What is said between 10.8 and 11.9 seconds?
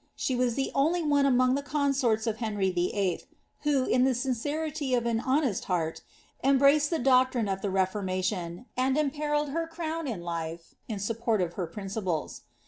in support of her